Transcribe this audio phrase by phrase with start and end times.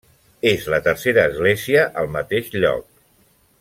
[0.51, 2.87] És la tercera església al mateix lloc.